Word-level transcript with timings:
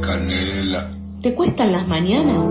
de 0.00 0.06
canela. 0.06 0.90
¿Te 1.22 1.34
cuestan 1.34 1.72
las 1.72 1.86
mañanas? 1.86 2.46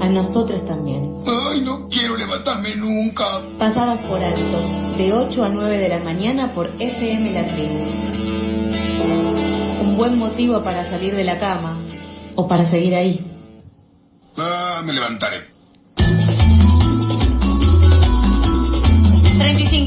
A 0.00 0.08
nosotros 0.08 0.66
también. 0.66 1.22
Ay, 1.26 1.62
no 1.62 1.88
quiero 1.88 2.16
levantarme 2.16 2.76
nunca. 2.76 3.40
Pasadas 3.58 3.98
por 4.06 4.22
alto, 4.22 4.60
de 4.96 5.12
8 5.12 5.44
a 5.44 5.48
9 5.48 5.78
de 5.78 5.88
la 5.88 5.98
mañana 6.00 6.52
por 6.54 6.70
FM 6.78 7.32
La 7.32 7.54
Tribu. 7.54 7.78
Un 9.82 9.96
buen 9.96 10.18
motivo 10.18 10.62
para 10.62 10.90
salir 10.90 11.14
de 11.16 11.24
la 11.24 11.38
cama 11.38 11.82
o 12.34 12.46
para 12.46 12.66
seguir 12.66 12.94
ahí. 12.94 13.24
Ah, 14.36 14.82
me 14.84 14.92
levantaré. 14.92 15.55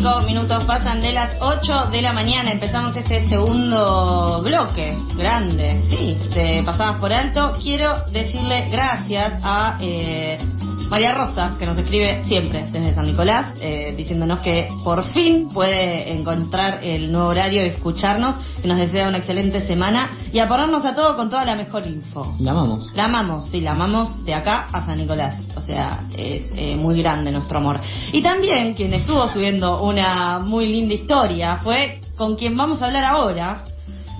35 0.10 0.22
minutos 0.26 0.64
pasan 0.66 1.02
de 1.02 1.12
las 1.12 1.32
8 1.40 1.90
de 1.92 2.02
la 2.02 2.14
mañana. 2.14 2.52
Empezamos 2.52 2.96
este 2.96 3.28
segundo 3.30 4.42
bloque 4.42 4.98
grande, 5.16 5.82
sí, 5.90 6.18
de 6.34 6.64
Pasadas 6.66 6.98
por 7.00 7.14
Alto. 7.14 7.54
Quiero 7.62 8.06
decirle 8.12 8.70
gracias 8.70 9.34
a 9.44 9.78
eh, 9.80 10.40
María 10.90 11.14
Rosa, 11.14 11.56
que 11.60 11.68
nos 11.68 11.78
escribe 11.78 12.24
siempre 12.24 12.66
desde 12.72 12.94
San 12.94 13.06
Nicolás, 13.06 13.56
eh, 13.62 13.94
diciéndonos 13.96 14.40
que 14.40 14.68
por 14.84 15.04
fin 15.12 15.50
puede 15.54 16.12
encontrar 16.12 16.84
el 16.84 17.12
nuevo 17.12 17.28
horario 17.28 17.64
y 17.64 17.68
escucharnos, 17.68 18.36
que 18.62 18.68
nos 18.68 18.78
desea 18.78 19.08
una 19.08 19.20
excelente 19.20 19.60
semana 19.68 20.10
y 20.34 20.40
a 20.40 20.48
ponernos 20.48 20.84
a 20.86 20.96
todo 20.96 21.16
con 21.16 21.30
toda 21.30 21.46
la 21.46 21.56
mejor 21.56 21.86
info. 21.86 22.36
La 22.40 22.52
amamos. 22.52 22.92
La 22.96 23.06
amamos, 23.06 23.46
sí, 23.52 23.62
la 23.62 23.72
amamos 23.72 24.26
de 24.26 24.34
acá 24.34 24.68
a 24.74 24.84
San 24.84 24.98
Nicolás. 24.98 25.40
O 25.56 25.62
sea, 25.62 26.06
es 26.18 26.52
eh, 26.56 26.76
muy 26.76 27.00
grande 27.02 27.32
nuestro 27.32 27.60
amor. 27.60 27.80
Y 28.12 28.24
también 28.24 28.74
quien 28.74 28.94
estuvo 28.94 29.28
subiendo 29.28 29.84
una 29.84 30.40
muy 30.40 30.68
linda 30.68 30.96
historia 30.96 31.58
fue 31.58 32.02
con 32.18 32.36
quien 32.36 32.58
vamos 32.58 32.82
a 32.82 32.88
hablar 32.88 33.06
ahora, 33.06 33.64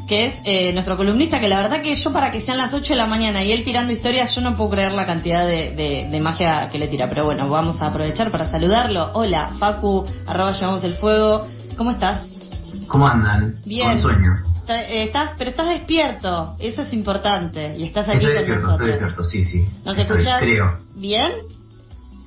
que 0.10 0.26
es 0.26 0.34
eh, 0.44 0.74
nuestro 0.74 0.98
columnista, 0.98 1.40
que 1.40 1.48
la 1.48 1.58
verdad 1.62 1.82
que 1.82 1.96
yo 1.96 2.12
para 2.12 2.32
que 2.32 2.42
sean 2.42 2.58
las 2.58 2.74
8 2.74 2.90
de 2.90 2.96
la 2.96 3.06
mañana 3.06 3.44
y 3.44 3.52
él 3.54 3.64
tirando 3.64 3.94
historias, 3.94 4.34
yo 4.36 4.42
no 4.42 4.58
puedo 4.58 4.72
creer 4.72 4.92
la 4.92 5.06
cantidad 5.06 5.46
de, 5.48 5.72
de- 5.76 6.08
de 6.12 6.20
magia 6.20 6.68
que 6.72 6.80
le 6.80 6.88
tira. 6.88 7.08
Pero 7.08 7.26
bueno, 7.26 7.48
vamos 7.48 7.80
a 7.82 7.88
aprovechar 7.88 8.32
para 8.32 8.46
saludarlo. 8.52 9.12
Hola, 9.14 9.52
Facu, 9.60 10.06
arroba 10.26 10.52
llevamos 10.52 10.84
el 10.84 10.96
fuego. 10.96 11.48
¿Cómo 11.78 11.92
estás? 11.92 12.24
¿Cómo 12.88 13.08
andan? 13.08 13.56
Bien. 13.66 13.88
Con 13.88 14.02
sueño. 14.02 14.32
Está- 14.62 14.82
eh, 14.84 15.04
Estás, 15.04 15.32
pero 15.38 15.52
estás 15.52 15.70
despierto, 15.70 16.56
eso 16.60 16.82
es 16.82 16.92
importante. 16.94 17.76
Y 17.78 17.84
estás 17.86 18.08
aquí 18.10 18.18
Estoy 18.18 18.32
con 18.32 18.36
despierto, 18.40 18.66
nosotros. 18.68 18.90
estoy 18.90 19.06
despierto, 19.08 19.24
sí, 19.24 19.44
sí. 19.44 19.66
¿Nos 19.86 19.98
Estoy- 19.98 20.18
escuchas? 20.18 20.40
Creo. 20.42 20.80
¿Bien? 20.96 21.32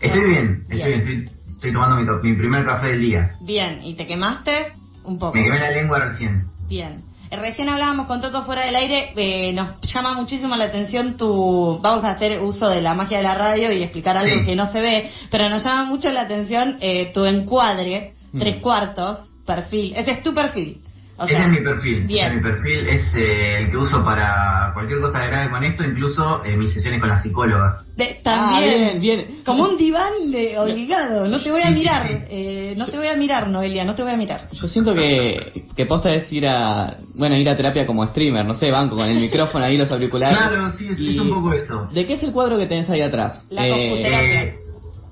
Estoy 0.00 0.24
bien, 0.28 0.64
estoy 0.70 0.88
bien, 0.90 1.00
estoy, 1.00 1.30
estoy 1.54 1.72
tomando 1.72 1.96
mi, 2.22 2.30
mi 2.30 2.36
primer 2.36 2.64
café 2.64 2.88
del 2.88 3.00
día. 3.02 3.30
Bien. 3.40 3.80
¿Y 3.84 3.94
te 3.94 4.06
quemaste? 4.06 4.72
Un 5.04 5.18
poco. 5.18 5.36
Me 5.36 5.44
quemé 5.44 5.58
la 5.60 5.70
lengua 5.70 5.98
recién. 6.00 6.44
Bien. 6.68 7.02
Recién 7.32 7.68
hablábamos 7.70 8.06
con 8.06 8.20
Toto 8.20 8.42
fuera 8.44 8.66
del 8.66 8.76
aire, 8.76 9.12
eh, 9.16 9.52
nos 9.54 9.80
llama 9.82 10.12
muchísimo 10.14 10.54
la 10.54 10.66
atención 10.66 11.16
tu... 11.16 11.78
Vamos 11.80 12.04
a 12.04 12.10
hacer 12.10 12.40
uso 12.42 12.68
de 12.68 12.82
la 12.82 12.92
magia 12.92 13.16
de 13.18 13.22
la 13.22 13.34
radio 13.34 13.72
y 13.72 13.82
explicar 13.82 14.16
algo 14.18 14.40
Sí. 14.40 14.44
que 14.46 14.54
no 14.54 14.70
se 14.70 14.80
ve, 14.82 15.10
pero 15.30 15.48
nos 15.48 15.64
llama 15.64 15.84
mucho 15.86 16.10
la 16.10 16.22
atención 16.22 16.76
eh, 16.80 17.10
tu 17.14 17.24
encuadre, 17.24 18.12
Mm. 18.32 18.38
tres 18.38 18.56
cuartos, 18.58 19.18
perfil. 19.46 19.94
Ese 19.96 20.10
es 20.12 20.22
tu 20.22 20.32
perfil. 20.34 20.78
O 21.22 21.24
ese 21.24 21.34
sea, 21.34 21.44
es 21.46 21.50
mi 21.50 21.60
perfil. 21.60 22.04
Bien. 22.06 22.26
Ese 22.26 22.26
es 22.26 22.34
mi 22.36 22.42
perfil, 22.50 22.86
es 22.88 23.14
eh, 23.14 23.58
el 23.60 23.70
que 23.70 23.76
uso 23.76 24.04
para 24.04 24.70
cualquier 24.74 25.00
cosa 25.00 25.24
grave 25.26 25.50
con 25.50 25.62
esto, 25.64 25.84
incluso 25.84 26.44
eh, 26.44 26.56
mis 26.56 26.72
sesiones 26.72 27.00
con 27.00 27.08
la 27.08 27.18
psicóloga. 27.20 27.78
De- 27.96 28.18
Ah, 28.24 28.50
también. 28.50 29.00
bien, 29.00 29.00
bien. 29.00 29.42
Como 29.44 29.64
un 29.64 29.76
diván 29.76 30.30
de 30.30 30.58
obligado. 30.58 31.26
No 31.28 31.42
te 31.42 31.50
voy 31.50 31.62
a 31.62 31.68
Sí, 31.68 31.74
mirar. 31.74 32.06
sí. 32.08 32.14
eh, 32.30 32.74
no 32.76 32.86
te 32.86 32.96
voy 32.96 33.08
a 33.08 33.16
mirar, 33.16 33.48
Noelia. 33.48 33.84
No 33.84 33.94
te 33.94 34.02
voy 34.02 34.12
a 34.12 34.16
mirar. 34.16 34.48
Yo 34.52 34.66
siento 34.68 34.94
que, 34.94 35.64
que 35.76 35.86
posta 35.86 36.10
es 36.12 36.32
ir 36.32 36.46
a, 36.48 36.96
bueno, 37.14 37.36
ir 37.36 37.48
a 37.48 37.56
terapia 37.56 37.86
como 37.86 38.06
streamer, 38.06 38.44
no 38.46 38.54
sé, 38.54 38.70
banco 38.70 38.96
con 38.96 39.08
el 39.08 39.20
micrófono 39.20 39.64
ahí, 39.64 39.76
los 39.76 39.90
auriculares. 39.90 40.36
Claro, 40.38 40.70
sí, 40.70 40.88
es, 40.88 41.00
Y- 41.00 41.10
es 41.10 41.18
un 41.20 41.30
poco 41.30 41.52
eso. 41.52 41.88
¿De 41.92 42.06
qué 42.06 42.14
es 42.14 42.22
el 42.22 42.32
cuadro 42.32 42.58
que 42.58 42.66
tenés 42.66 42.88
ahí 42.90 43.02
atrás? 43.02 43.44
La 43.50 43.68
computadora. 43.68 44.22
Eh, 44.42 44.54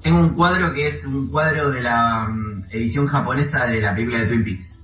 tengo 0.02 0.18
un 0.20 0.34
cuadro 0.34 0.72
que 0.72 0.88
es 0.88 1.04
un 1.04 1.28
cuadro 1.30 1.70
de 1.70 1.82
la 1.82 2.26
mm, 2.28 2.62
edición 2.72 3.06
japonesa 3.06 3.66
de 3.66 3.80
la 3.82 3.94
película 3.94 4.20
de 4.20 4.26
Twin 4.28 4.44
Peaks, 4.44 4.79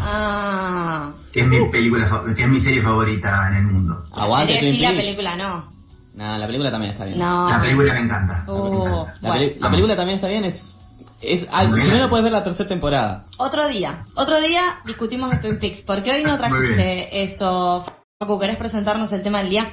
Ah. 0.00 1.12
que 1.32 1.40
es 1.40 1.46
mi 1.46 1.68
película, 1.70 2.22
que 2.34 2.42
es 2.42 2.48
mi 2.48 2.60
serie 2.60 2.82
favorita 2.82 3.48
en 3.48 3.56
el 3.56 3.62
mundo. 3.64 4.04
Aguante 4.12 4.54
Eh, 4.56 4.60
Twin 4.60 4.74
sí, 4.74 4.80
la 4.80 4.88
Peaks. 4.90 5.02
película 5.04 5.36
no. 5.36 5.76
No, 6.14 6.38
la 6.38 6.46
película 6.46 6.70
también 6.70 6.92
está 6.92 7.04
bien. 7.04 7.18
No. 7.18 7.48
La 7.50 7.60
película 7.60 7.92
me 7.94 8.00
encanta. 8.00 8.44
Oh, 8.46 8.66
encanta. 8.84 9.14
La, 9.20 9.28
bueno. 9.28 9.34
peli- 9.46 9.60
la 9.60 9.70
película 9.70 9.96
también 9.96 10.16
está 10.16 10.28
bien, 10.28 10.44
es... 10.44 10.74
es 11.20 11.46
no, 11.50 11.98
no 11.98 12.08
puedes 12.08 12.24
ver 12.24 12.32
la 12.32 12.44
tercera 12.44 12.68
temporada. 12.68 13.24
Otro 13.36 13.68
día, 13.68 14.04
otro 14.14 14.40
día 14.40 14.76
discutimos 14.86 15.30
de 15.30 15.36
Twin 15.38 15.58
Peaks, 15.58 15.82
porque 15.86 16.10
hoy 16.10 16.24
no 16.24 16.38
trajiste 16.38 17.22
eso. 17.22 17.84
Facu, 18.18 18.38
¿querés 18.38 18.56
presentarnos 18.56 19.12
el 19.12 19.22
tema 19.22 19.40
del 19.40 19.50
día? 19.50 19.72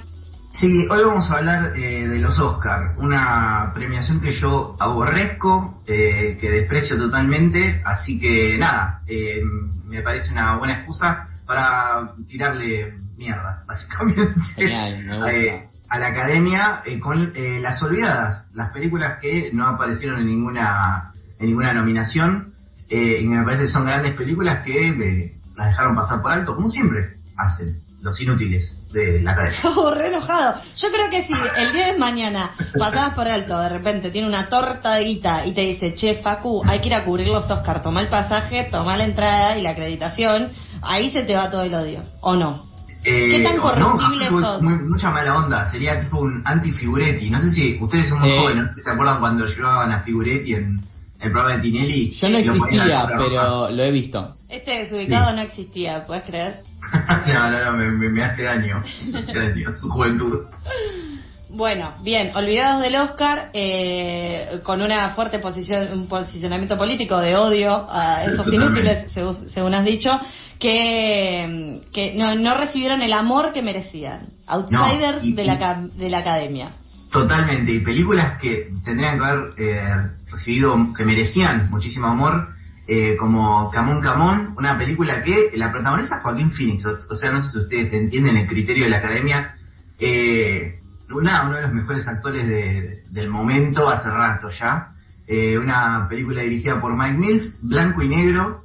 Sí, 0.53 0.87
hoy 0.89 1.03
vamos 1.03 1.29
a 1.31 1.37
hablar 1.37 1.73
eh, 1.77 2.07
de 2.07 2.19
los 2.19 2.39
Oscar, 2.39 2.93
una 2.97 3.71
premiación 3.73 4.21
que 4.21 4.31
yo 4.39 4.75
aborrezco, 4.79 5.81
eh, 5.87 6.37
que 6.39 6.49
desprecio 6.51 6.95
totalmente, 6.97 7.81
así 7.83 8.19
que 8.19 8.57
nada, 8.59 9.01
eh, 9.07 9.41
me 9.85 10.01
parece 10.03 10.31
una 10.31 10.55
buena 10.57 10.75
excusa 10.77 11.27
para 11.45 12.13
tirarle 12.27 12.93
mierda, 13.17 13.63
básicamente, 13.67 14.33
Genial, 14.55 15.03
me 15.03 15.17
gusta. 15.17 15.33
eh, 15.33 15.69
a 15.89 15.99
la 15.99 16.07
academia 16.07 16.81
eh, 16.85 16.99
con 16.99 17.31
eh, 17.35 17.59
las 17.59 17.81
olvidadas, 17.83 18.45
las 18.53 18.71
películas 18.71 19.17
que 19.19 19.49
no 19.53 19.67
aparecieron 19.67 20.19
en 20.19 20.27
ninguna 20.27 21.11
en 21.39 21.47
ninguna 21.47 21.73
nominación 21.73 22.53
eh, 22.89 23.19
y 23.21 23.27
me 23.27 23.43
parece 23.43 23.63
que 23.63 23.69
son 23.69 23.85
grandes 23.85 24.13
películas 24.15 24.63
que 24.63 25.35
las 25.55 25.67
dejaron 25.69 25.95
pasar 25.95 26.21
por 26.21 26.31
alto, 26.31 26.55
como 26.55 26.69
siempre 26.69 27.17
hacen 27.37 27.79
los 28.03 28.19
inútiles 28.21 28.77
de 28.91 29.21
la 29.21 29.31
academia. 29.31 29.59
Oh, 29.75 29.91
re 29.93 30.09
enojado. 30.09 30.61
Yo 30.77 30.89
creo 30.91 31.09
que 31.09 31.25
si 31.25 31.33
el 31.57 31.73
día 31.73 31.93
de 31.93 31.97
mañana 31.97 32.51
pasabas 32.77 33.15
por 33.15 33.27
alto, 33.27 33.57
de 33.59 33.69
repente 33.69 34.11
tiene 34.11 34.27
una 34.27 34.49
torta 34.49 34.95
de 34.95 35.05
guita 35.05 35.45
y 35.45 35.53
te 35.53 35.61
dice, 35.61 35.93
che, 35.95 36.15
Facu, 36.15 36.61
hay 36.67 36.79
que 36.81 36.87
ir 36.89 36.95
a 36.95 37.03
cubrir 37.05 37.27
los 37.29 37.49
Oscar, 37.49 37.81
toma 37.81 38.01
el 38.01 38.09
pasaje, 38.09 38.67
toma 38.69 38.97
la 38.97 39.05
entrada 39.05 39.57
y 39.57 39.61
la 39.61 39.71
acreditación, 39.71 40.51
ahí 40.81 41.11
se 41.11 41.23
te 41.23 41.33
va 41.35 41.49
todo 41.49 41.63
el 41.63 41.73
odio, 41.73 42.03
¿o 42.21 42.35
no? 42.35 42.65
Eh, 43.05 43.29
¿Qué 43.31 43.43
tan 43.43 43.57
no, 43.57 43.61
corruptible 43.63 44.31
muy- 44.31 44.41
sos? 44.43 44.61
muy- 44.61 44.79
mucha 44.89 45.09
mala 45.09 45.37
onda, 45.37 45.69
sería 45.71 45.99
tipo 46.01 46.19
un 46.19 46.41
anti-Figuretti. 46.45 47.29
No 47.29 47.39
sé 47.41 47.51
si 47.51 47.77
ustedes 47.81 48.07
son 48.09 48.19
muy 48.19 48.31
Sí. 48.31 48.37
jóvenes, 48.37 48.69
¿se 48.81 48.89
acuerdan 48.91 49.19
cuando 49.19 49.45
llevaban 49.45 49.91
a 49.91 49.99
Figuretti 50.03 50.53
en 50.55 50.79
el 51.19 51.31
programa 51.31 51.55
de 51.57 51.61
Tinelli? 51.63 52.11
Yo 52.11 52.29
no 52.29 52.37
existía, 52.37 53.07
pero 53.07 53.69
lo 53.71 53.83
he 53.83 53.91
visto. 53.91 54.35
Este 54.47 54.71
desubicado 54.83 55.29
Sí. 55.31 55.35
no 55.35 55.41
existía, 55.41 56.03
¿puedes 56.05 56.23
creer? 56.23 56.59
no, 57.27 57.49
no, 57.51 57.65
no, 57.71 57.77
me, 57.77 58.09
me- 58.09 58.23
hace 58.23 58.43
daño. 58.43 58.83
Me 59.11 59.19
hace 59.19 59.33
daño, 59.33 59.75
su 59.75 59.89
juventud. 59.89 60.45
Bueno, 61.49 61.93
bien, 62.01 62.31
olvidados 62.35 62.81
del 62.81 62.95
Oscar, 62.95 63.51
eh, 63.53 64.59
con 64.63 64.81
una 64.81 65.09
fuerte 65.11 65.37
posición, 65.37 65.87
un 65.93 66.07
posicionamiento 66.07 66.75
político 66.77 67.19
de 67.19 67.35
odio 67.35 67.85
a 67.89 68.23
esos 68.25 68.51
inútiles, 68.51 69.11
según, 69.11 69.49
según 69.49 69.75
has 69.75 69.85
dicho, 69.85 70.19
que, 70.59 71.81
que 71.93 72.15
no, 72.15 72.33
no 72.35 72.55
recibieron 72.57 73.01
el 73.03 73.13
amor 73.13 73.51
que 73.53 73.61
merecían. 73.61 74.29
Outsiders 74.47 75.23
y- 75.23 75.33
de, 75.33 75.45
la, 75.45 75.87
de 75.95 76.09
la 76.09 76.17
academia. 76.19 76.71
Totalmente, 77.11 77.71
y 77.71 77.79
películas 77.81 78.39
que 78.39 78.69
tendrían 78.83 79.19
que 79.19 79.23
haber 79.25 79.43
eh, 79.57 80.09
recibido, 80.31 80.75
que 80.97 81.05
merecían 81.05 81.69
muchísimo 81.69 82.07
amor, 82.07 82.47
eh, 82.87 83.15
como 83.17 83.69
Camón 83.71 84.01
Camón, 84.01 84.53
una 84.57 84.77
película 84.77 85.23
que 85.23 85.51
la 85.55 85.71
protagoniza 85.71 86.19
Joaquín 86.21 86.51
Phoenix, 86.51 86.85
o, 86.85 87.15
sea, 87.15 87.31
no 87.31 87.41
sé 87.41 87.51
si 87.51 87.57
ustedes 87.59 87.93
entienden 87.93 88.37
el 88.37 88.47
criterio 88.47 88.83
de 88.85 88.89
la 88.89 88.97
academia, 88.97 89.55
eh, 89.99 90.79
una- 91.13 91.43
uno 91.47 91.55
de 91.55 91.61
los 91.61 91.73
mejores 91.73 92.07
actores 92.07 92.47
de- 92.47 93.03
del 93.09 93.29
momento 93.29 93.89
hace 93.89 94.09
rato 94.09 94.49
ya, 94.49 94.89
eh, 95.27 95.57
una 95.57 96.07
película 96.09 96.41
dirigida 96.41 96.81
por 96.81 96.97
Mike 96.97 97.17
Mills, 97.17 97.59
blanco 97.61 98.01
y 98.01 98.09
negro, 98.09 98.63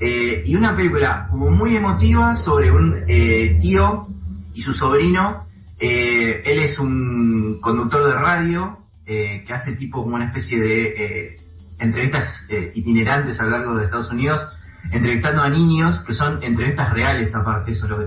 eh, 0.00 0.42
y 0.44 0.56
una 0.56 0.74
película 0.74 1.28
como 1.30 1.50
muy 1.50 1.76
emotiva 1.76 2.34
sobre 2.34 2.72
un 2.72 3.04
eh, 3.06 3.58
tío 3.60 4.08
y 4.54 4.62
su 4.62 4.72
sobrino. 4.72 5.44
Eh, 5.78 6.42
él 6.44 6.58
es 6.60 6.78
un 6.78 7.58
conductor 7.60 8.08
de 8.08 8.14
radio 8.14 8.78
eh, 9.06 9.44
que 9.46 9.52
hace 9.52 9.72
tipo 9.76 10.02
como 10.02 10.16
una 10.16 10.26
especie 10.26 10.58
de 10.60 10.82
eh, 10.96 11.36
entrevistas 11.82 12.24
eh, 12.48 12.72
itinerantes 12.74 13.38
a 13.40 13.44
lo 13.44 13.50
largo 13.50 13.74
de 13.76 13.84
Estados 13.84 14.10
Unidos, 14.10 14.40
entrevistando 14.90 15.42
a 15.42 15.48
niños, 15.50 16.02
que 16.06 16.14
son 16.14 16.42
entrevistas 16.42 16.92
reales 16.92 17.34
aparte, 17.34 17.72
eso 17.72 17.84
es 17.84 17.90
lo 17.90 17.98
que, 17.98 18.06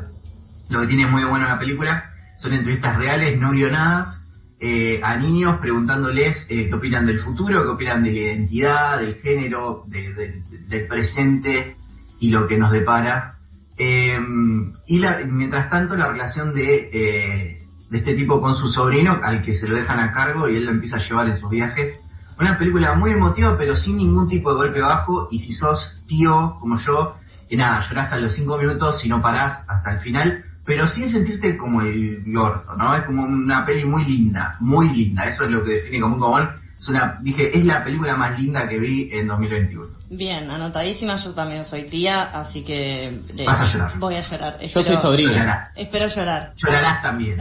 lo 0.70 0.82
que 0.82 0.88
tiene 0.88 1.08
muy 1.08 1.24
bueno 1.24 1.48
la 1.48 1.60
película, 1.60 2.12
son 2.38 2.54
entrevistas 2.54 2.98
reales, 2.98 3.40
no 3.40 3.52
guionadas, 3.52 4.22
eh, 4.60 5.00
a 5.04 5.18
niños 5.18 5.60
preguntándoles 5.60 6.48
eh, 6.50 6.68
qué 6.68 6.74
opinan 6.76 7.06
del 7.06 7.20
futuro, 7.20 7.64
qué 7.64 7.70
opinan 7.70 8.04
de 8.04 8.12
la 8.12 8.20
identidad, 8.20 9.00
del 9.00 9.16
género, 9.16 9.84
de- 9.88 10.14
de- 10.14 10.42
del 10.68 10.88
presente 10.88 11.76
y 12.20 12.30
lo 12.32 12.48
que 12.48 12.58
nos 12.58 12.72
depara. 12.72 13.36
Eh, 13.78 14.18
y 14.88 15.00
la- 15.00 15.20
mientras 15.28 15.70
tanto 15.70 15.96
la 15.98 16.08
relación 16.08 16.54
de, 16.54 17.62
de 17.90 17.98
este 17.98 18.16
tipo 18.16 18.40
con 18.42 18.56
su 18.56 18.68
sobrino, 18.70 19.20
al 19.22 19.42
que 19.42 19.56
se 19.56 19.68
lo 19.68 19.76
dejan 19.78 20.00
a 20.00 20.12
cargo 20.14 20.50
y 20.50 20.56
él 20.56 20.66
lo 20.66 20.72
empieza 20.72 20.96
a 20.98 21.00
llevar 21.08 21.28
en 21.30 21.38
sus 21.38 21.50
viajes. 21.50 21.94
Una 22.40 22.58
película 22.58 22.94
muy 22.96 23.12
emotiva, 23.12 23.58
pero 23.58 23.76
sin 23.76 23.98
ningún 23.98 24.28
tipo 24.28 24.52
de 24.52 24.58
golpe 24.58 24.82
bajo. 24.82 25.28
Y 25.32 25.40
si 25.40 25.54
sos 25.54 26.02
tío 26.08 26.58
como 26.60 26.78
yo, 26.80 27.16
que 27.50 27.58
nada, 27.58 27.88
llorás 27.88 28.12
a 28.12 28.18
los 28.18 28.34
cinco 28.34 28.58
minutos 28.58 29.04
y 29.06 29.10
no 29.10 29.22
parás 29.22 29.66
hasta 29.68 29.94
el 29.94 30.00
final, 30.00 30.44
pero 30.66 30.88
sin 30.88 31.10
sentirte 31.10 31.56
como 31.58 31.82
el, 31.82 32.24
orto, 32.36 32.76
¿no? 32.76 32.96
Es 32.96 33.04
como 33.04 33.24
una 33.24 33.66
peli 33.66 33.86
muy 33.86 34.04
linda, 34.06 34.58
muy 34.60 34.90
linda. 34.90 35.26
Eso 35.30 35.44
es 35.46 35.52
lo 35.52 35.64
que 35.64 35.72
define 35.74 36.02
como 36.02 36.16
un 36.16 36.22
común. 36.22 36.50
Es 36.78 36.90
una, 36.90 37.20
dije, 37.22 37.58
es 37.58 37.64
la 37.64 37.84
película 37.84 38.18
más 38.18 38.38
linda 38.38 38.68
que 38.68 38.80
vi 38.80 39.10
en 39.14 39.28
2021. 39.28 39.96
Bien, 40.10 40.50
anotadísima, 40.50 41.16
yo 41.18 41.34
también 41.34 41.66
soy 41.66 41.84
tía, 41.84 42.24
así 42.24 42.64
que 42.64 43.08
eh, 43.08 43.46
Vas 43.46 43.62
a 43.62 43.66
llorar. 43.66 44.00
voy 44.00 44.16
a 44.16 44.22
llorar. 44.22 44.60
Yo 44.62 44.82
soy 44.84 44.94
Espero-. 44.94 45.18
Llorarás. 45.18 45.70
Espero 45.76 46.08
llorar. 46.08 46.54
Llorarás 46.58 47.02
también. 47.02 47.40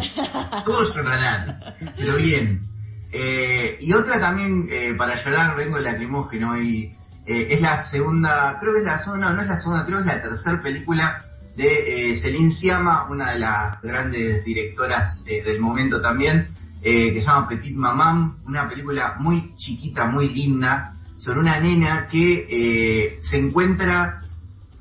Todos 0.64 0.94
llorarán. 0.94 1.58
Pero 1.96 2.16
bien. 2.16 2.73
Eh, 3.16 3.76
y 3.78 3.92
otra 3.92 4.18
también 4.18 4.66
eh, 4.68 4.92
para 4.98 5.14
llorar, 5.14 5.54
vengo 5.54 5.78
el 5.78 5.84
lacrimógeno 5.84 6.60
y 6.60 6.92
eh, 7.24 7.46
es 7.48 7.60
la 7.60 7.88
segunda, 7.88 8.56
creo 8.58 8.72
que 8.72 8.80
es 8.80 8.84
la 8.84 8.98
segunda, 8.98 9.32
no, 9.32 9.40
es 9.40 9.46
la 9.46 9.56
segunda, 9.56 9.86
creo 9.86 9.98
que 9.98 10.10
es 10.10 10.16
la 10.16 10.22
tercera 10.22 10.60
película 10.60 11.24
de 11.56 12.10
eh, 12.10 12.16
Celine 12.16 12.50
Siama, 12.50 13.08
una 13.08 13.30
de 13.30 13.38
las 13.38 13.80
grandes 13.80 14.44
directoras 14.44 15.24
del 15.24 15.60
momento 15.60 16.02
también, 16.02 16.48
que 16.82 17.14
se 17.14 17.20
llama 17.20 17.48
Petit 17.48 17.76
Maman, 17.76 18.38
una 18.46 18.68
película 18.68 19.14
muy 19.20 19.54
chiquita, 19.54 20.06
muy 20.06 20.30
linda, 20.30 20.92
sobre 21.16 21.38
una 21.38 21.60
nena 21.60 22.08
que 22.10 23.20
se 23.22 23.38
encuentra 23.38 24.20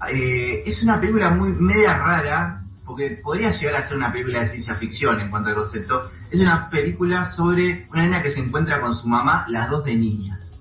es 0.09 0.83
una 0.83 0.99
película 0.99 1.29
muy 1.29 1.53
media 1.53 1.97
rara, 1.97 2.62
porque 2.93 3.17
podría 3.23 3.49
llegar 3.49 3.75
a 3.75 3.87
ser 3.87 3.97
una 3.97 4.11
película 4.11 4.41
de 4.41 4.49
ciencia 4.49 4.75
ficción 4.75 5.19
en 5.19 5.31
cuanto 5.31 5.49
al 5.49 5.55
concepto. 5.55 6.11
Es 6.29 6.39
una 6.39 6.69
película 6.69 7.25
sobre 7.25 7.87
una 7.91 8.03
nena 8.03 8.21
que 8.21 8.31
se 8.31 8.39
encuentra 8.39 8.79
con 8.81 8.93
su 8.93 9.07
mamá, 9.07 9.45
las 9.47 9.67
dos 9.67 9.83
de 9.83 9.95
niñas. 9.95 10.59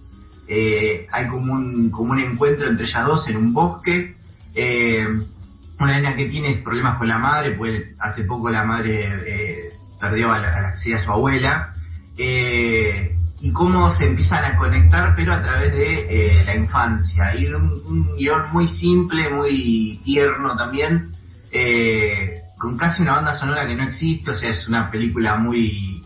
Eh, 0.48 1.06
hay 1.12 1.26
como 1.28 1.52
un, 1.52 1.90
como 1.90 2.12
un 2.12 2.20
encuentro 2.20 2.68
entre 2.68 2.86
ellas 2.86 3.04
dos 3.04 3.28
en 3.28 3.36
un 3.36 3.52
bosque. 3.52 4.16
Eh, 4.54 5.06
una 5.78 5.96
nena 5.96 6.16
que 6.16 6.24
tiene 6.30 6.56
problemas 6.64 6.96
con 6.96 7.06
la 7.06 7.18
madre, 7.18 7.52
pues 7.52 7.84
hace 8.00 8.24
poco 8.24 8.48
la 8.48 8.64
madre 8.64 9.10
eh, 9.26 9.72
perdió 10.00 10.32
a 10.32 10.38
la, 10.38 10.56
a 10.56 10.62
la 10.62 10.78
sería 10.78 11.04
su 11.04 11.10
abuela. 11.10 11.74
Y 12.16 13.52
cómo 13.52 13.90
se 13.90 14.06
empiezan 14.06 14.44
a 14.44 14.56
conectar, 14.56 15.14
pero 15.14 15.34
a 15.34 15.42
través 15.42 15.74
de 15.74 16.44
la 16.46 16.56
infancia. 16.56 17.34
Y 17.34 17.44
de 17.44 17.56
un, 17.56 17.82
un 17.84 18.16
guion 18.16 18.52
muy 18.52 18.68
simple, 18.68 19.28
muy 19.28 20.00
tierno 20.02 20.56
también, 20.56 21.11
eh, 21.52 22.42
con 22.58 22.78
casi 22.78 23.02
una 23.02 23.16
banda 23.16 23.34
sonora 23.34 23.66
que 23.66 23.74
no 23.74 23.82
existe, 23.82 24.30
o 24.30 24.34
sea, 24.34 24.50
es 24.50 24.68
una 24.68 24.90
película 24.90 25.36
muy, 25.36 26.02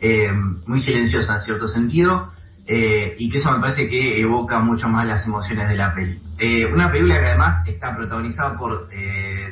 eh, 0.00 0.30
muy 0.66 0.80
silenciosa 0.80 1.36
en 1.36 1.40
cierto 1.42 1.68
sentido, 1.68 2.30
eh, 2.66 3.14
y 3.18 3.30
que 3.30 3.38
eso 3.38 3.52
me 3.52 3.60
parece 3.60 3.88
que 3.88 4.20
evoca 4.20 4.60
mucho 4.60 4.88
más 4.88 5.06
las 5.06 5.24
emociones 5.24 5.68
de 5.68 5.76
la 5.76 5.94
peli. 5.94 6.20
Eh, 6.38 6.66
una 6.66 6.90
película 6.90 7.18
que 7.18 7.26
además 7.26 7.66
está 7.66 7.96
protagonizada 7.96 8.58
por 8.58 8.88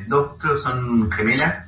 dos, 0.08 0.32
creo 0.38 0.58
son 0.58 1.10
gemelas, 1.10 1.64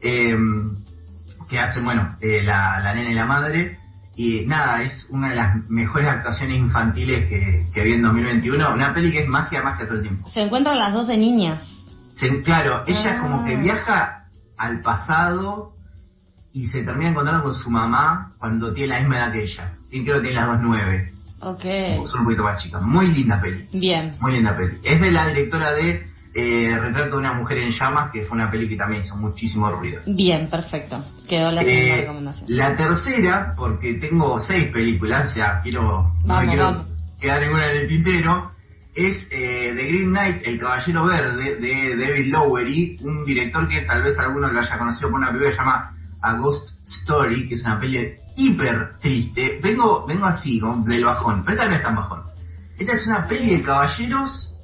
que 0.00 1.58
hacen, 1.58 1.84
bueno, 1.84 2.16
la, 2.20 2.80
la 2.80 2.94
nena 2.94 3.10
y 3.10 3.14
la 3.14 3.26
madre, 3.26 3.78
y 4.16 4.44
nada, 4.46 4.82
es 4.82 5.06
una 5.10 5.30
de 5.30 5.36
las 5.36 5.68
mejores 5.68 6.08
actuaciones 6.08 6.58
infantiles 6.58 7.28
que, 7.28 7.66
que 7.72 7.82
vi 7.82 7.94
en 7.94 8.02
2021. 8.02 8.74
Una 8.74 8.92
peli 8.92 9.12
que 9.12 9.22
es 9.22 9.28
magia, 9.28 9.62
magia 9.62 9.86
todo 9.86 9.96
el 9.96 10.02
tiempo. 10.02 10.28
Se 10.30 10.40
encuentran 10.40 10.78
las 10.78 10.92
dos 10.92 11.08
de 11.08 11.16
niñas. 11.16 11.62
Se- 12.20 12.42
claro, 12.42 12.84
ella 12.86 13.16
Ah. 13.18 13.20
como 13.22 13.44
que 13.44 13.56
viaja 13.56 14.24
al 14.58 14.80
pasado 14.82 15.72
y 16.52 16.66
se 16.66 16.82
termina 16.82 17.10
encontrando 17.10 17.42
con 17.44 17.54
su 17.54 17.70
mamá 17.70 18.32
cuando 18.38 18.72
tiene 18.72 18.94
la 18.94 19.00
misma 19.00 19.16
edad 19.18 19.32
que 19.32 19.42
ella. 19.44 19.72
Y 19.90 20.04
creo 20.04 20.16
que 20.16 20.28
tiene 20.28 20.36
las 20.40 20.48
dos 20.48 20.58
nueve, 20.62 21.12
Ok. 21.40 21.64
son 22.06 22.20
un 22.20 22.24
poquito 22.26 22.42
más 22.44 22.62
chicas. 22.62 22.82
Muy 22.82 23.06
linda 23.08 23.40
peli, 23.40 23.66
Bien. 23.72 24.14
muy 24.20 24.32
linda 24.32 24.56
peli. 24.56 24.78
Es 24.82 25.00
de 25.00 25.10
la 25.10 25.26
directora 25.28 25.72
de 25.72 26.08
eh, 26.32 26.78
Retrato 26.80 27.10
de 27.10 27.16
una 27.16 27.32
mujer 27.32 27.58
en 27.58 27.70
llamas, 27.72 28.12
que 28.12 28.22
fue 28.22 28.36
una 28.38 28.48
peli 28.52 28.68
que 28.68 28.76
también 28.76 29.02
hizo 29.02 29.16
muchísimo 29.16 29.68
ruido. 29.72 30.00
Bien, 30.06 30.48
perfecto. 30.48 31.04
Quedó 31.28 31.50
la 31.50 31.62
segunda 31.64 31.94
Eh, 31.94 32.00
recomendación. 32.02 32.46
la 32.48 32.76
tercera, 32.76 33.54
porque 33.56 33.94
tengo 33.94 34.38
seis 34.38 34.70
películas, 34.70 35.30
o 35.30 35.32
sea, 35.34 35.60
quiero, 35.60 35.82
no 35.82 36.12
Vamos, 36.26 36.42
me 36.42 36.48
quiero 36.50 36.64
vamos. 36.66 36.86
quedar 37.20 37.40
ninguna 37.42 37.72
en 37.72 37.76
el 37.78 37.88
tintero, 37.88 38.49
es 38.94 39.16
eh, 39.30 39.72
The 39.76 39.86
Green 39.86 40.10
Knight, 40.10 40.42
El 40.44 40.58
Caballero 40.58 41.04
Verde, 41.06 41.56
de 41.56 41.96
David 41.96 42.32
Lowery, 42.32 42.98
un 43.02 43.24
director 43.24 43.68
que 43.68 43.80
tal 43.82 44.02
vez 44.02 44.18
alguno 44.18 44.48
lo 44.48 44.60
haya 44.60 44.78
conocido 44.78 45.10
por 45.10 45.20
una 45.20 45.28
película 45.28 45.50
que 45.50 45.56
se 45.56 45.62
llama 45.62 45.92
A 46.22 46.34
Ghost 46.36 46.70
Story, 47.02 47.48
que 47.48 47.54
es 47.54 47.64
una 47.64 47.78
peli 47.80 48.14
hiper 48.36 48.98
triste. 49.00 49.60
Vengo, 49.62 50.06
vengo 50.06 50.26
así, 50.26 50.58
con- 50.60 50.84
del 50.84 51.04
bajón, 51.04 51.42
pero 51.44 51.56
esta 51.56 51.68
no 51.68 51.74
es 51.76 51.82
tan 51.82 51.96
bajón. 51.96 52.22
Esta 52.78 52.92
es 52.94 53.06
una 53.06 53.26
peli 53.28 53.50
de 53.56 53.62
caballeros, 53.62 54.54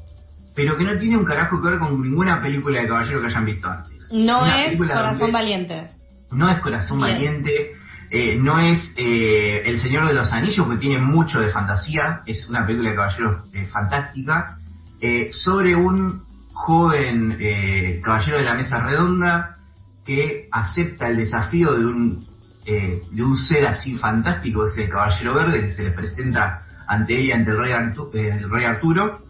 pero 0.54 0.76
que 0.76 0.84
no 0.84 0.98
tiene 0.98 1.16
un 1.18 1.24
carajo 1.24 1.60
que 1.62 1.68
ver 1.68 1.78
con 1.78 2.00
ninguna 2.02 2.40
película 2.40 2.80
de 2.80 2.88
caballeros 2.88 3.20
que 3.22 3.26
hayan 3.28 3.44
visto 3.44 3.68
antes. 3.68 4.08
No 4.12 4.42
Una 4.42 4.64
es 4.64 4.78
Corazón 4.78 5.18
donde- 5.18 5.32
Valiente. 5.32 5.90
no 6.32 6.50
es 6.50 6.60
Corazón 6.60 6.98
Bien. 7.00 7.12
Valiente, 7.14 7.72
eh, 8.10 8.36
no 8.36 8.58
es 8.58 8.94
eh, 8.96 9.62
El 9.64 9.80
Señor 9.80 10.06
de 10.06 10.14
los 10.14 10.32
Anillos, 10.32 10.68
que 10.68 10.76
tiene 10.76 11.00
mucho 11.00 11.40
de 11.40 11.50
fantasía, 11.50 12.22
es 12.26 12.48
una 12.48 12.64
película 12.64 12.90
de 12.90 12.96
caballeros 12.96 13.44
eh, 13.52 13.66
fantástica, 13.66 14.58
sobre 15.30 15.76
un 15.76 16.24
joven 16.52 17.38
caballero 18.02 18.38
de 18.38 18.44
la 18.44 18.54
mesa 18.54 18.80
redonda 18.80 19.58
que 20.04 20.48
acepta 20.50 21.06
el 21.06 21.18
desafío 21.18 21.78
de 21.78 21.86
un, 21.86 22.26
de 22.64 23.22
un 23.22 23.36
ser 23.36 23.66
así 23.66 23.96
fantástico, 23.98 24.64
ese 24.64 24.84
el 24.84 24.88
Caballero 24.88 25.34
Verde, 25.34 25.60
que 25.60 25.72
se 25.72 25.84
le 25.84 25.92
presenta 25.92 26.62
ante 26.88 27.20
ella, 27.20 27.36
ante 27.36 27.50
el 27.50 27.58
rey, 27.58 27.72
el 28.14 28.50
rey 28.50 28.64
Arturo, 28.64 29.20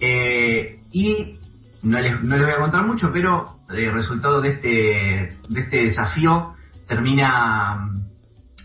y 0.00 1.38
no 1.82 2.00
les, 2.00 2.22
no 2.22 2.36
les 2.36 2.46
voy 2.46 2.54
a 2.54 2.58
contar 2.60 2.86
mucho, 2.86 3.12
pero 3.12 3.58
el 3.68 3.92
resultado 3.92 4.40
de 4.40 4.48
este, 4.48 5.36
de 5.48 5.60
este 5.60 5.84
desafío 5.84 6.54
termina 6.88 7.90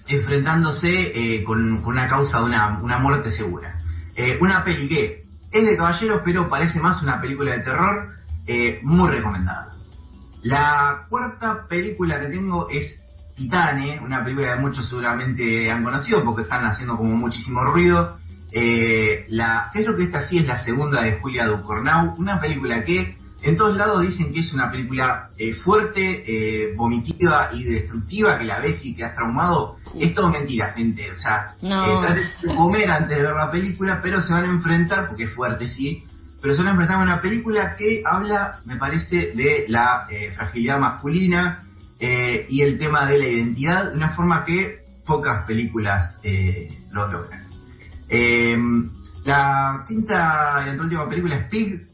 enfrentándose 0.07 0.89
eh, 0.89 1.43
con, 1.43 1.83
una 1.85 2.07
causa 2.07 2.39
de 2.39 2.45
una, 2.45 2.79
una 2.79 2.97
muerte 2.97 3.31
segura. 3.31 3.79
Eh, 4.15 4.37
una 4.41 4.63
peli 4.63 4.87
que 4.87 5.23
es 5.51 5.65
de 5.65 5.77
caballeros, 5.77 6.21
pero 6.23 6.49
parece 6.49 6.79
más 6.79 7.01
una 7.01 7.19
película 7.19 7.53
de 7.53 7.59
terror, 7.59 8.09
eh, 8.47 8.79
muy 8.83 9.09
recomendada. 9.09 9.73
La 10.43 11.05
cuarta 11.09 11.65
película 11.67 12.19
que 12.19 12.27
tengo 12.27 12.69
es 12.69 13.01
Titane, 13.35 13.99
una 13.99 14.23
película 14.23 14.55
que 14.55 14.61
muchos 14.61 14.87
seguramente 14.87 15.69
han 15.71 15.83
conocido 15.83 16.23
porque 16.23 16.43
están 16.43 16.65
haciendo 16.65 16.95
como 16.95 17.15
muchísimo 17.15 17.63
ruido. 17.63 18.17
La, 19.29 19.69
creo 19.73 19.97
que 19.97 20.03
esta 20.03 20.21
sí 20.21 20.37
es 20.37 20.45
la 20.45 20.57
segunda 20.57 21.01
de 21.01 21.19
Julia 21.19 21.47
Ducornau, 21.47 22.15
una 22.17 22.39
película 22.39 22.83
que 22.83 23.17
en 23.45 23.57
todos 23.57 23.77
lados 23.77 24.01
dicen 24.01 24.33
que 24.33 24.39
es 24.39 24.53
una 24.53 24.69
película 24.71 25.29
eh, 25.37 25.53
fuerte, 25.53 26.23
eh, 26.25 26.73
vomitiva 26.75 27.49
y 27.53 27.63
destructiva, 27.63 28.37
que 28.37 28.45
la 28.45 28.59
ves 28.59 28.83
y 28.83 28.95
quedas 28.95 29.13
traumado. 29.13 29.77
Es 29.99 30.13
todo 30.13 30.29
mentira, 30.29 30.73
gente. 30.73 31.11
O 31.11 31.15
sea, 31.15 31.51
No. 31.61 31.85
eh, 31.85 32.05
traten 32.05 32.23
de 32.41 32.55
comer 32.55 32.89
antes 32.89 33.17
de 33.17 33.23
ver 33.23 33.33
la 33.35 33.51
película, 33.51 33.99
pero 34.01 34.19
se 34.21 34.33
van 34.33 34.45
a 34.45 34.49
enfrentar, 34.49 35.07
porque 35.07 35.23
es 35.25 35.33
fuerte, 35.35 35.67
sí, 35.67 36.03
pero 36.41 36.53
se 36.53 36.59
van 36.61 36.67
a 36.67 36.71
enfrentar 36.71 36.97
a 36.99 37.03
una 37.03 37.21
película 37.21 37.75
que 37.75 38.01
habla, 38.05 38.59
me 38.65 38.77
parece, 38.77 39.31
de 39.35 39.65
la 39.67 40.07
fragilidad 40.35 40.79
masculina 40.79 41.63
y 41.99 42.61
el 42.61 42.77
tema 42.77 43.05
de 43.07 43.17
la 43.17 43.27
identidad 43.27 43.91
de 43.91 43.97
una 43.97 44.09
forma 44.15 44.43
que 44.43 44.79
pocas 45.05 45.45
películas 45.45 46.19
lo 46.91 47.07
logran. 47.11 47.45
Eh, 48.09 48.57
la 49.23 49.83
quinta 49.87 50.63
y 50.67 50.79
última 50.79 51.09
película 51.09 51.35
es 51.37 51.47
Pig, 51.49 51.87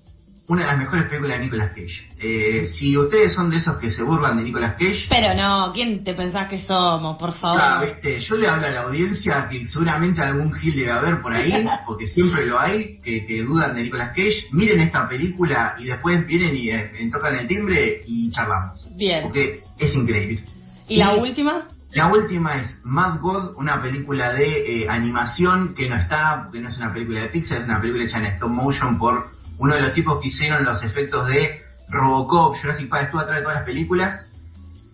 una 0.52 0.64
de 0.64 0.68
las 0.68 0.80
mejores 0.80 1.06
películas 1.06 1.38
de 1.38 1.46
Nicolas 1.46 1.70
Cage. 1.70 2.10
Eh, 2.20 2.68
si 2.68 2.98
ustedes 2.98 3.34
son 3.34 3.50
de 3.50 3.56
esos 3.56 3.78
que 3.78 3.90
se 3.90 4.04
burlan 4.04 4.36
de 4.36 4.44
Nicolas 4.44 4.74
Cage, 4.74 5.08
Pero 5.10 5.34
no, 5.34 5.72
¿quién 5.72 6.04
te 6.04 6.14
pensás 6.14 6.50
que 6.50 6.60
somos, 6.60 7.18
por 7.18 7.32
favor? 7.32 7.58
Ah, 7.62 7.82
viste, 7.82 8.20
yo 8.20 8.36
le 8.36 8.50
hablo 8.50 8.68
a 8.68 8.70
la 8.70 8.82
audiencia 8.82 9.48
que 9.50 9.66
seguramente 9.66 10.22
algún 10.22 10.52
gil 10.52 10.76
debe 10.76 10.92
haber 10.92 11.22
por 11.22 11.34
ahí, 11.34 11.66
porque 11.86 12.06
siempre 12.08 12.46
lo 12.46 12.60
hay, 12.60 13.00
que, 13.00 13.26
que 13.26 13.44
dudan 13.44 13.76
de 13.76 13.84
Nicolas 13.84 14.10
Cage. 14.10 14.50
Miren 14.52 14.82
esta 14.82 15.08
película 15.08 15.76
y 15.80 15.86
después 15.86 16.28
vienen 16.28 16.54
y 16.58 16.70
eh, 16.70 17.10
tocan 17.10 17.36
el 17.36 17.48
timbre 17.48 18.02
y 18.06 18.30
charlamos. 18.32 18.90
Bien. 18.98 19.24
Porque 19.24 19.64
es 19.80 19.96
increíble. 19.96 20.44
¿Y 20.90 20.98
la 20.98 21.16
última? 21.16 21.66
La 21.94 22.08
última 22.12 22.56
es 22.58 22.82
Mad 22.84 23.22
God, 23.22 23.56
una 23.56 23.82
película 23.82 24.34
de 24.34 24.84
eh, 24.84 24.90
animación 24.90 25.74
que 25.76 25.88
no 25.88 25.96
está, 25.96 26.50
que 26.52 26.60
no 26.60 26.68
es 26.68 26.78
una 26.78 26.92
película 26.92 27.22
de 27.22 27.30
Pixar, 27.30 27.60
es 27.60 27.64
una 27.64 27.80
película 27.80 28.04
hecha 28.04 28.20
en 28.20 28.26
stop 28.26 28.50
motion 28.50 28.98
por 28.98 29.32
uno 29.62 29.76
de 29.76 29.82
los 29.82 29.94
tipos 29.94 30.20
que 30.20 30.30
hicieron 30.30 30.64
los 30.66 30.84
efectos 30.84 31.28
de 31.28 31.62
Robocop, 31.88 32.56
Jurassic 32.60 32.90
Park, 32.90 33.04
estuvo 33.06 33.22
atrás 33.22 33.38
de 33.38 33.44
todas 33.44 33.58
las 33.58 33.66
películas. 33.66 34.28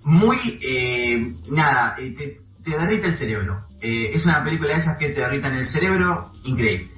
Muy, 0.03 0.59
eh, 0.61 1.35
nada, 1.49 1.95
eh, 1.97 2.13
te, 2.17 2.37
te 2.69 2.77
derrite 2.77 3.07
el 3.07 3.17
cerebro. 3.17 3.61
Eh, 3.81 4.11
es 4.13 4.25
una 4.25 4.43
película 4.43 4.73
de 4.73 4.81
esas 4.81 4.97
que 4.97 5.07
te 5.09 5.21
derritan 5.21 5.53
el 5.55 5.69
cerebro, 5.69 6.31
increíble. 6.43 6.89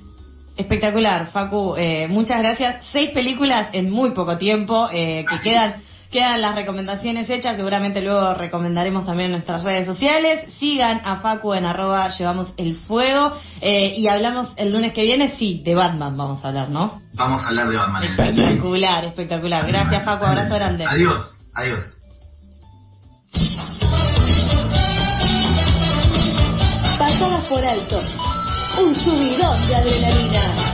Espectacular, 0.58 1.28
Facu. 1.28 1.76
eh, 1.78 2.08
muchas 2.10 2.42
gracias. 2.42 2.88
Seis 2.92 3.12
películas 3.12 3.70
en 3.74 3.92
muy 3.92 4.12
poco 4.12 4.40
tiempo 4.40 4.90
eh, 4.92 5.24
que 5.30 5.40
quedan. 5.40 5.76
Quedan 6.12 6.42
las 6.42 6.56
recomendaciones 6.56 7.30
hechas, 7.30 7.56
seguramente 7.56 8.02
luego 8.02 8.34
recomendaremos 8.34 9.06
también 9.06 9.30
nuestras 9.30 9.64
redes 9.64 9.86
sociales. 9.86 10.52
Sigan 10.58 11.02
a 11.06 11.18
Facu 11.18 11.54
en 11.54 11.66
arroba 11.66 12.08
llevamos 12.10 12.52
el 12.58 12.78
fuego. 12.78 13.34
Eh, 13.62 13.94
y 13.96 14.08
hablamos 14.08 14.52
el 14.58 14.72
lunes 14.72 14.92
que 14.94 15.04
viene, 15.04 15.36
sí, 15.38 15.62
de 15.64 15.76
Batman 15.76 16.18
vamos 16.18 16.44
a 16.44 16.48
hablar, 16.48 16.72
¿no? 16.72 17.00
Vamos 17.14 17.44
a 17.44 17.50
hablar 17.50 17.70
de 17.70 17.78
Batman. 17.78 18.04
Espectacular, 18.06 19.06
espectacular. 19.06 19.68
Gracias 19.68 20.04
Facu, 20.04 20.26
abrazo 20.26 20.56
grande. 20.56 20.86
Adiós, 20.88 21.44
adiós. 21.54 21.84
Pasadas 26.98 27.46
por 27.48 27.64
alto, 27.64 28.02
un 28.82 28.96
subidón 28.96 29.68
de 29.68 29.76
adrenalina. 29.76 30.69